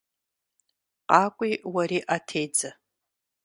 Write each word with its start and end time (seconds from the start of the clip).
КъакӀуи, 1.09 1.51
уэри 1.73 1.99
Ӏэ 2.07 2.17
тедзэ. 2.27 2.69